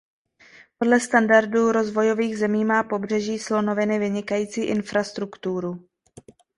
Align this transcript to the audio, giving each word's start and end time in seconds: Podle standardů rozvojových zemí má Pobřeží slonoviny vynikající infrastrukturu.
Podle 0.77 0.99
standardů 0.99 1.71
rozvojových 1.71 2.37
zemí 2.37 2.65
má 2.65 2.83
Pobřeží 2.83 3.39
slonoviny 3.39 3.99
vynikající 3.99 4.61
infrastrukturu. 4.61 5.79